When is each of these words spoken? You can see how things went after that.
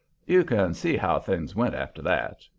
You 0.25 0.43
can 0.43 0.73
see 0.73 0.97
how 0.97 1.19
things 1.19 1.55
went 1.55 1.75
after 1.75 2.01
that. 2.01 2.41